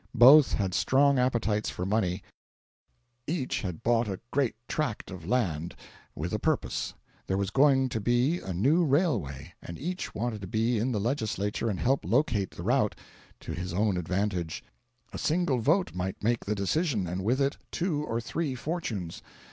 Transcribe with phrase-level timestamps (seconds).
[0.15, 2.23] Both had strong appetites for money;
[3.27, 5.75] each had bought a great tract of land,
[6.15, 6.95] with a purpose;
[7.27, 10.99] there was going to be a new railway, and each wanted to be in the
[10.99, 12.95] Legislature and help locate the route
[13.41, 14.63] to his own advantage;
[15.13, 19.21] a single vote might make the decision, and with it two or three fortunes.